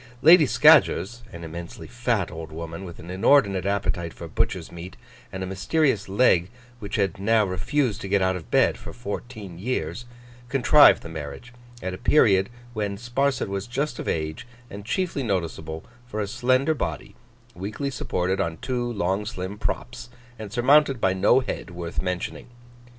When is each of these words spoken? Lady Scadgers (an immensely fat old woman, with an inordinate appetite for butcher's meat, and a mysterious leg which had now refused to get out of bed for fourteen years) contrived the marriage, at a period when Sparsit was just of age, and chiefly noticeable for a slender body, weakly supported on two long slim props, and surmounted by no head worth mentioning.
Lady 0.23 0.47
Scadgers 0.47 1.21
(an 1.31 1.43
immensely 1.43 1.85
fat 1.85 2.31
old 2.31 2.51
woman, 2.51 2.85
with 2.85 2.97
an 2.97 3.11
inordinate 3.11 3.67
appetite 3.67 4.15
for 4.15 4.27
butcher's 4.27 4.71
meat, 4.71 4.97
and 5.31 5.43
a 5.43 5.45
mysterious 5.45 6.09
leg 6.09 6.49
which 6.79 6.95
had 6.95 7.19
now 7.19 7.45
refused 7.45 8.01
to 8.01 8.07
get 8.07 8.19
out 8.19 8.35
of 8.35 8.49
bed 8.49 8.79
for 8.79 8.93
fourteen 8.93 9.59
years) 9.59 10.05
contrived 10.49 11.03
the 11.03 11.07
marriage, 11.07 11.53
at 11.83 11.93
a 11.93 11.99
period 11.99 12.49
when 12.73 12.97
Sparsit 12.97 13.47
was 13.47 13.67
just 13.67 13.99
of 13.99 14.07
age, 14.07 14.47
and 14.71 14.83
chiefly 14.85 15.21
noticeable 15.21 15.85
for 16.07 16.19
a 16.19 16.25
slender 16.27 16.73
body, 16.73 17.13
weakly 17.53 17.91
supported 17.91 18.41
on 18.41 18.57
two 18.57 18.91
long 18.93 19.23
slim 19.23 19.59
props, 19.59 20.09
and 20.39 20.51
surmounted 20.51 20.99
by 20.99 21.13
no 21.13 21.41
head 21.41 21.69
worth 21.69 22.01
mentioning. 22.01 22.47